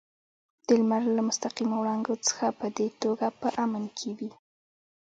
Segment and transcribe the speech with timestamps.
[0.67, 4.31] د لمر له مستقیمو وړانګو څخه په دې توګه په امن کې وي.